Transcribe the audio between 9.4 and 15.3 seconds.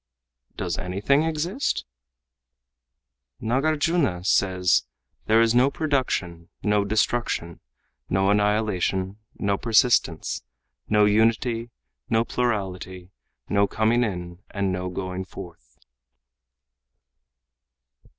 persistence, no unity, no plurality, no coming in and no going